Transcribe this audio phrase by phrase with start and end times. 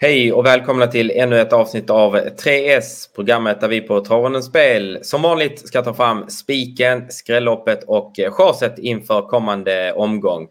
[0.00, 4.98] Hej och välkomna till ännu ett avsnitt av 3S, programmet där vi på Travonens Spel
[5.02, 10.48] som vanligt ska ta fram spiken, skrälloppet och chaset inför kommande omgång.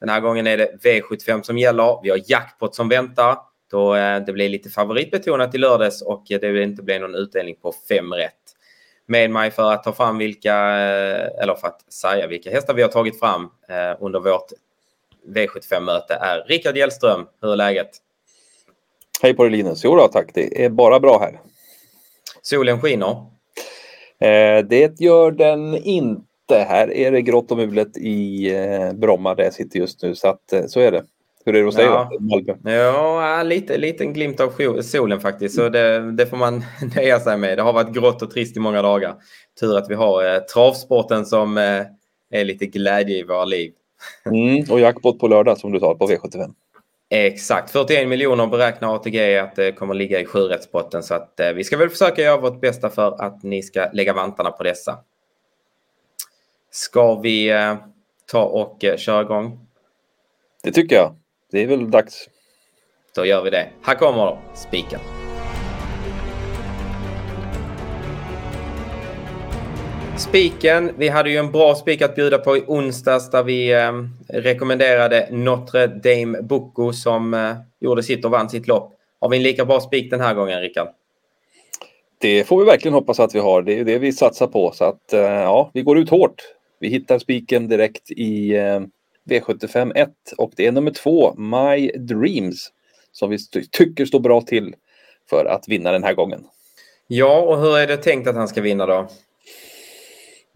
[0.00, 2.00] Den här gången är det V75 som gäller.
[2.02, 3.38] Vi har jackpot som väntar
[3.70, 7.56] då eh, det blir lite favoritbetonat i lördags och det vill inte bli någon utdelning
[7.62, 8.32] på fem rätt.
[9.06, 12.82] Med mig för att ta fram vilka, eh, eller för att säga vilka hästar vi
[12.82, 14.52] har tagit fram eh, under vårt
[15.26, 17.26] V75-möte är Rickard Hjellström.
[17.42, 17.90] Hur är läget?
[19.22, 19.84] Hej på dig Linus!
[19.84, 21.40] Jo då, tack, det är bara bra här.
[22.42, 23.16] Solen skiner?
[24.20, 26.66] Eh, det gör den inte.
[26.68, 30.28] Här är det grått och mulet i eh, Bromma där jag sitter just nu, så
[30.28, 31.04] att, eh, så är det.
[31.44, 32.10] Hur är det hos dig ja.
[32.10, 32.18] då?
[32.64, 34.52] Ja, lite liten glimt av
[34.82, 36.64] solen faktiskt, så det, det, får man
[36.96, 37.58] nöja sig med.
[37.58, 39.14] Det har varit grått och trist i många dagar.
[39.60, 41.82] Tur att vi har eh, travsporten som eh,
[42.30, 43.72] är lite glädje i våra liv.
[44.30, 46.54] Mm, och jackpot på lördag som du sa på V75.
[47.08, 51.64] Exakt, 41 miljoner beräknar ATG att det kommer ligga i sjurättspotten så att eh, vi
[51.64, 54.98] ska väl försöka göra vårt bästa för att ni ska lägga vantarna på dessa.
[56.70, 57.74] Ska vi eh,
[58.26, 59.66] ta och eh, köra igång?
[60.62, 61.16] Det tycker jag.
[61.50, 62.28] Det är väl dags.
[63.14, 63.68] Då gör vi det.
[63.82, 65.00] Här kommer spiken.
[70.18, 73.92] Spiken, vi hade ju en bra spik att bjuda på i onsdags där vi eh,
[74.28, 78.98] rekommenderade Notre Dame Bocco som eh, gjorde sitt och vann sitt lopp.
[79.20, 80.88] Har vi en lika bra spik den här gången, Rickard?
[82.18, 83.62] Det får vi verkligen hoppas att vi har.
[83.62, 84.72] Det är det vi satsar på.
[84.74, 86.42] Så att eh, ja, vi går ut hårt.
[86.80, 88.80] Vi hittar spiken direkt i eh,
[89.30, 92.72] V75 1 och det är nummer två, My Dreams,
[93.12, 93.38] som vi
[93.70, 94.74] tycker står bra till
[95.30, 96.44] för att vinna den här gången.
[97.06, 99.08] Ja, och hur är det tänkt att han ska vinna då?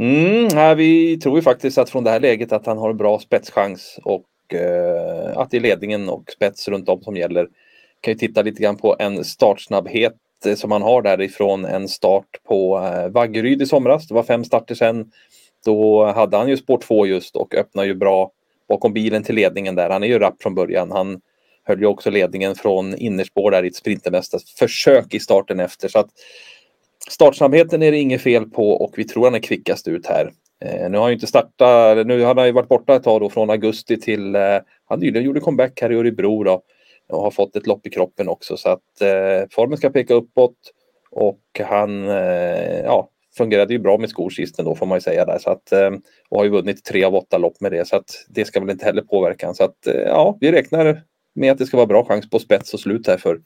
[0.01, 2.97] Mm, nej, vi tror ju faktiskt att från det här läget att han har en
[2.97, 7.49] bra spetschans och eh, att det är ledningen och spets runt om som gäller.
[8.01, 10.15] Kan ju titta lite grann på en startsnabbhet
[10.47, 14.09] eh, som han har därifrån en start på eh, Vaggeryd i somras.
[14.09, 15.11] Det var fem starter sen.
[15.65, 18.31] Då hade han ju spår två just och öppnar ju bra
[18.69, 19.91] bakom bilen till ledningen där.
[19.91, 20.91] Han är ju rapp från början.
[20.91, 21.21] Han
[21.65, 25.89] höll ju också ledningen från innerspår där i ett sprintermästarsförsök i starten efter.
[25.89, 26.11] Så att
[27.09, 30.33] Startsnabbheten är det inget fel på och vi tror han är kvickast ut här.
[30.65, 33.21] Eh, nu har han ju inte startat, nu har han ju varit borta ett tag
[33.21, 36.63] då från augusti till, eh, han nyligen gjorde comeback här i Örebro då
[37.09, 38.57] och har fått ett lopp i kroppen också.
[38.57, 40.57] Så att eh, formen ska peka uppåt
[41.11, 45.25] och han eh, ja, fungerade ju bra med skor sist ändå får man ju säga
[45.25, 45.39] där.
[45.39, 45.91] Så att eh,
[46.29, 48.71] och har ju vunnit tre av åtta lopp med det så att det ska väl
[48.71, 51.03] inte heller påverka så att eh, ja, vi räknar
[51.35, 53.41] med att det ska vara bra chans på spets och slut här för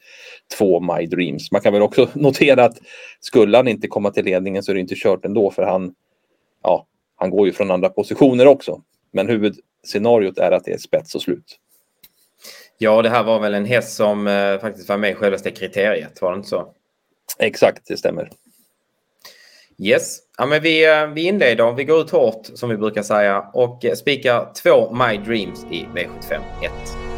[0.58, 1.52] två My Dreams.
[1.52, 2.78] Man kan väl också notera att
[3.20, 5.94] skulle han inte komma till ledningen så är det inte kört ändå för han,
[6.62, 6.86] ja,
[7.16, 8.82] han går ju från andra positioner också.
[9.12, 11.58] Men huvudscenariot är att det är spets och slut.
[12.78, 16.22] Ja, det här var väl en häst som eh, faktiskt var med i självaste kriteriet,
[16.22, 16.74] var det inte så?
[17.38, 18.30] Exakt, det stämmer.
[19.78, 21.72] Yes, ja, men vi, eh, vi inleder.
[21.72, 26.40] Vi går ut hårt som vi brukar säga och spikar två My Dreams i V75
[26.62, 27.13] 1.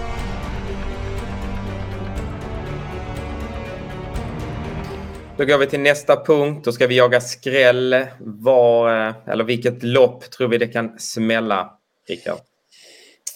[5.39, 6.65] Då går vi till nästa punkt.
[6.65, 8.07] Då ska vi jaga skräll.
[8.21, 11.71] Var, eh, eller vilket lopp tror vi det kan smälla,
[12.09, 12.39] Rickard?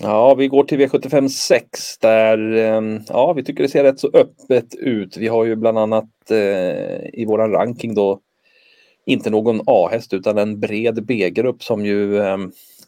[0.03, 4.11] Ja, vi går till V75 6 där ehm, ja, vi tycker det ser rätt så
[4.15, 5.17] öppet ut.
[5.17, 8.21] Vi har ju bland annat eh, i våran ranking då
[9.07, 12.39] inte någon A-häst utan en bred B-grupp som ju eh,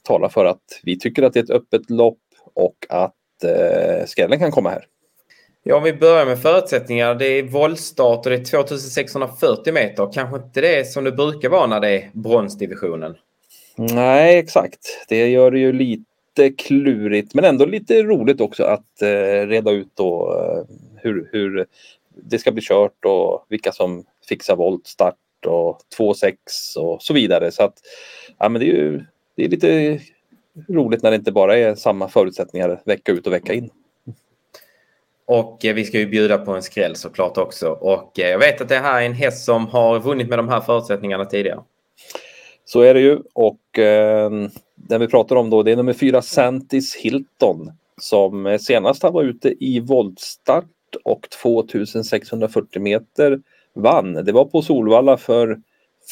[0.03, 2.19] talar för att vi tycker att det är ett öppet lopp
[2.55, 4.84] och att eh, skrällen kan komma här.
[5.65, 7.15] Ja, om vi börjar med förutsättningar.
[7.15, 10.12] Det är voltstart och det är 2640 meter.
[10.12, 13.15] Kanske inte det som det brukar vara när det är bronsdivisionen.
[13.77, 15.06] Nej, exakt.
[15.09, 19.91] Det gör det ju lite klurigt, men ändå lite roligt också att eh, reda ut
[19.95, 21.67] då, eh, hur, hur
[22.15, 26.37] det ska bli kört och vilka som fixar voltstart och 2,6
[26.77, 27.51] och så vidare.
[27.51, 27.75] Så att,
[28.39, 29.05] ja, men det är ju
[29.37, 30.01] det är lite
[30.69, 33.71] roligt när det inte bara är samma förutsättningar vecka ut och vecka in.
[35.32, 37.68] Och eh, vi ska ju bjuda på en skräll såklart också.
[37.68, 40.48] Och eh, jag vet att det här är en häst som har vunnit med de
[40.48, 41.60] här förutsättningarna tidigare.
[42.65, 44.30] Så är det ju och eh,
[44.74, 49.22] den vi pratar om då det är nummer fyra Santis Hilton som senast han var
[49.22, 50.66] ute i voltstart
[51.04, 53.41] och 2640 meter
[53.74, 54.15] vann.
[54.15, 55.60] Det var på Solvalla för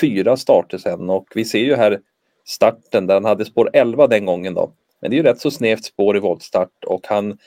[0.00, 2.00] fyra starter sedan och vi ser ju här
[2.44, 4.72] starten där han hade spår 11 den gången då.
[5.00, 7.38] Men det är ju rätt så snävt spår i voltstart och han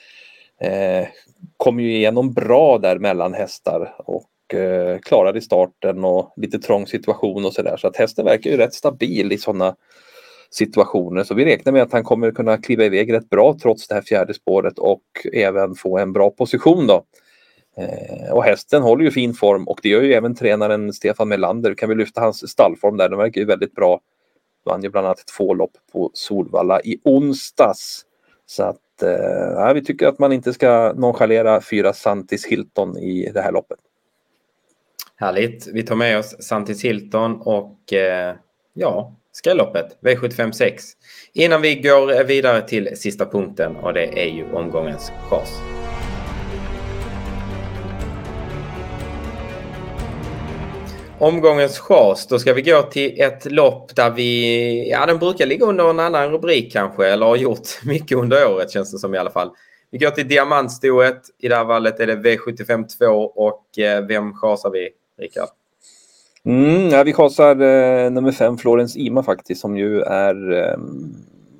[0.62, 1.07] eh,
[1.57, 7.45] kom ju igenom bra där mellan hästar och eh, klarade starten och lite trång situation
[7.45, 7.78] och sådär.
[7.78, 9.75] Så att hästen verkar ju rätt stabil i sådana
[10.50, 11.24] situationer.
[11.24, 14.01] Så vi räknar med att han kommer kunna kliva iväg rätt bra trots det här
[14.01, 15.04] fjärde spåret och
[15.34, 17.04] även få en bra position då.
[17.78, 21.74] Eh, och hästen håller ju fin form och det gör ju även tränaren Stefan Melander.
[21.74, 23.10] Kan vi lyfta hans stallform där?
[23.10, 24.00] Den verkar ju väldigt bra.
[24.66, 28.06] Vann ju bland annat två lopp på Solvalla i onsdags.
[28.53, 33.41] Så att eh, vi tycker att man inte ska nonchalera fyra Santis Hilton i det
[33.41, 33.79] här loppet.
[35.15, 35.67] Härligt.
[35.67, 38.35] Vi tar med oss Santis Hilton och eh,
[38.73, 40.83] ja, skrälloppet V75 6.
[41.33, 45.61] Innan vi går vidare till sista punkten och det är ju omgångens chas.
[51.24, 55.66] Omgångens chas, då ska vi gå till ett lopp där vi, ja den brukar ligga
[55.66, 59.18] under en annan rubrik kanske, eller har gjort mycket under året känns det som i
[59.18, 59.52] alla fall.
[59.92, 61.22] Vi går till diamantstoet.
[61.40, 64.90] I det här fallet är det V75 2 och eh, vem chasar vi,
[65.20, 65.50] Rickard?
[66.46, 70.78] Mm, ja, vi chasar eh, nummer fem, Florens Ima faktiskt, som ju är eh,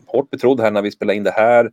[0.06, 1.72] hårt betrodd här när vi spelar in det här.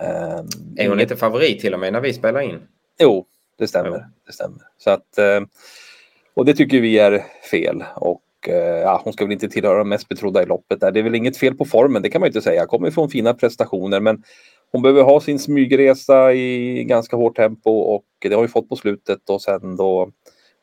[0.00, 0.40] Eh,
[0.76, 2.58] är hon inte favorit till och med när vi spelar in?
[3.00, 3.26] Jo,
[3.58, 3.90] det stämmer.
[3.90, 4.04] Jo.
[4.26, 4.60] Det stämmer.
[4.78, 5.40] Så att, eh,
[6.34, 7.84] och det tycker vi är fel.
[7.96, 10.80] Och eh, ja, hon ska väl inte tillhöra de mest betrodda i loppet.
[10.80, 10.90] Där.
[10.90, 12.66] Det är väl inget fel på formen, det kan man inte säga.
[12.66, 14.22] Kommer från fina prestationer, men
[14.72, 18.76] hon behöver ha sin smygresa i ganska hårt tempo och det har vi fått på
[18.76, 20.10] slutet och sen då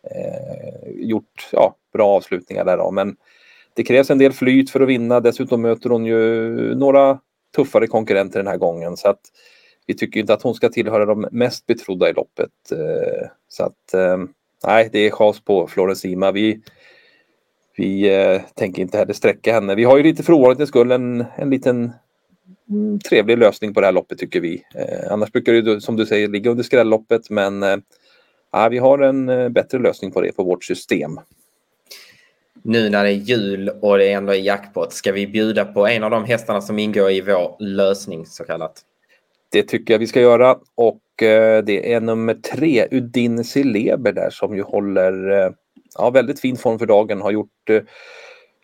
[0.04, 2.78] eh, gjort ja, bra avslutningar där.
[2.78, 2.92] Då.
[2.92, 3.16] Men
[3.76, 5.20] det krävs en del flyt för att vinna.
[5.20, 6.20] Dessutom möter hon ju
[6.76, 7.20] några
[7.56, 9.22] tuffare konkurrenter den här gången så att
[9.86, 12.72] vi tycker inte att hon ska tillhöra de mest betrodda i loppet.
[12.72, 14.18] Eh, så att eh,
[14.66, 16.32] nej, det är chas på Florensima.
[16.32, 16.62] Vi,
[17.78, 19.76] vi eh, tänker inte heller sträcka henne.
[19.76, 21.92] Vi har ju lite för ovanlighetens skull en, en liten
[22.70, 24.64] mm, trevlig lösning på det här loppet tycker vi.
[24.76, 27.78] Eh, annars brukar det som du säger ligga under skrälloppet men eh,
[28.70, 31.20] vi har en eh, bättre lösning på det på vårt system.
[32.64, 36.04] Nu när det är jul och det ändå är jackpot, ska vi bjuda på en
[36.04, 38.82] av de hästarna som ingår i vår lösning så kallat?
[39.52, 44.30] Det tycker jag vi ska göra och Eh, det är nummer tre, Udin Celeber där
[44.30, 45.52] som ju håller eh,
[45.98, 47.22] ja, väldigt fin form för dagen.
[47.22, 47.82] Har gjort eh,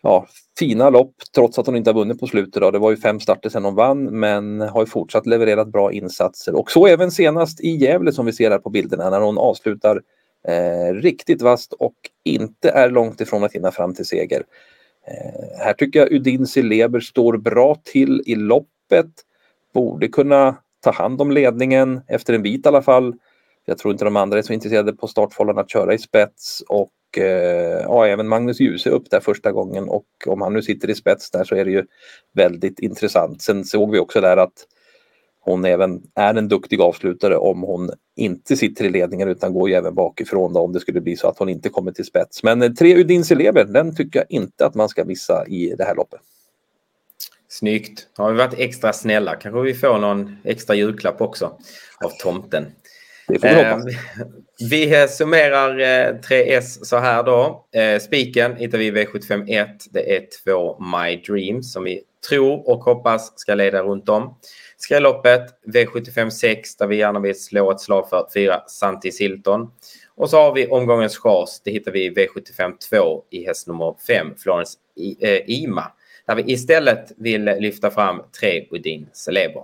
[0.02, 0.26] ja,
[0.58, 2.62] fina lopp trots att hon inte har vunnit på slutet.
[2.62, 2.70] Då.
[2.70, 6.54] Det var ju fem starter sedan hon vann men har ju fortsatt levererat bra insatser.
[6.54, 10.02] Och så även senast i Gävle som vi ser här på bilderna när hon avslutar
[10.48, 11.94] eh, riktigt vast och
[12.24, 14.42] inte är långt ifrån att hinna fram till seger.
[15.06, 19.10] Eh, här tycker jag Udin Celeber står bra till i loppet.
[19.74, 23.14] Borde kunna ta hand om ledningen efter en bit i alla fall.
[23.64, 27.18] Jag tror inte de andra är så intresserade på startfållan att köra i spets och
[27.18, 30.94] eh, ja, även Magnus Djuse upp där första gången och om han nu sitter i
[30.94, 31.84] spets där så är det ju
[32.34, 33.42] väldigt intressant.
[33.42, 34.66] Sen såg vi också där att
[35.40, 39.74] hon även är en duktig avslutare om hon inte sitter i ledningen utan går ju
[39.74, 42.42] även bakifrån då, om det skulle bli så att hon inte kommer till spets.
[42.42, 45.84] Men eh, tre Udins elever, den tycker jag inte att man ska missa i det
[45.84, 46.20] här loppet.
[47.58, 48.06] Snyggt.
[48.16, 51.58] Har vi varit extra snälla kanske vi får någon extra julklapp också
[52.04, 52.66] av tomten.
[53.28, 53.86] Det får vi hoppas.
[53.86, 54.26] Eh,
[54.70, 55.78] vi summerar
[56.22, 57.66] 3S eh, så här då.
[57.72, 59.66] Eh, spiken hittar vi V751.
[59.90, 64.38] Det är två My Dreams som vi tror och hoppas ska leda runt om.
[64.76, 69.70] Skrälloppet V75 6 där vi gärna vill slå ett slag för fyra Santis Hilton.
[70.14, 71.60] Och så har vi omgångens chas.
[71.64, 74.78] Det hittar vi i V75 2 i häst nummer 5, Florence
[75.46, 75.92] Ima.
[76.26, 79.62] Där vi istället vill lyfta fram tre Udin Celeber.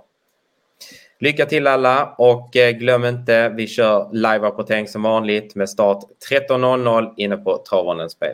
[1.19, 7.13] Lycka till alla och eh, glöm inte, vi kör live-rapportering som vanligt med start 13.00
[7.17, 8.33] inne på Travarens spel.